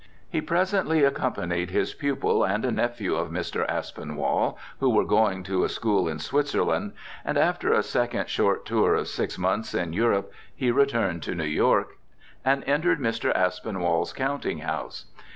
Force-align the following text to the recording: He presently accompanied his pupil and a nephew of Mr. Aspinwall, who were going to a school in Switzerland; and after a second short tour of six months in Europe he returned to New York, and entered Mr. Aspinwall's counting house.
He 0.27 0.41
presently 0.41 1.03
accompanied 1.03 1.69
his 1.69 1.93
pupil 1.93 2.43
and 2.43 2.65
a 2.65 2.71
nephew 2.71 3.15
of 3.15 3.29
Mr. 3.29 3.67
Aspinwall, 3.69 4.57
who 4.79 4.89
were 4.89 5.05
going 5.05 5.43
to 5.43 5.63
a 5.63 5.69
school 5.69 6.09
in 6.09 6.17
Switzerland; 6.17 6.93
and 7.23 7.37
after 7.37 7.71
a 7.71 7.83
second 7.83 8.27
short 8.27 8.65
tour 8.65 8.95
of 8.95 9.07
six 9.07 9.37
months 9.37 9.75
in 9.75 9.93
Europe 9.93 10.33
he 10.55 10.71
returned 10.71 11.21
to 11.21 11.35
New 11.35 11.43
York, 11.45 11.99
and 12.43 12.63
entered 12.63 12.99
Mr. 12.99 13.31
Aspinwall's 13.35 14.11
counting 14.11 14.57
house. 14.61 15.05